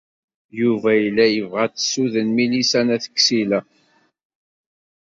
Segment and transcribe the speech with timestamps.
[0.59, 3.59] Yuba yella yebɣa ad t-tessuden Milisa n At Ksila.